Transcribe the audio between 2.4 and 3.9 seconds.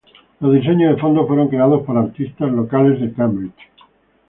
locales de Cambridge.